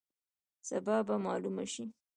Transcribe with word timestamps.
سبا 0.67 0.97
به 1.07 1.15
معلومه 1.25 1.65
شي. 1.73 1.85